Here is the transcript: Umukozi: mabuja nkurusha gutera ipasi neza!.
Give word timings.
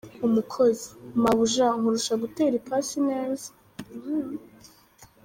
Umukozi: 0.27 0.87
mabuja 1.23 1.65
nkurusha 1.77 2.13
gutera 2.23 2.53
ipasi 2.61 2.97
neza!. 3.09 3.47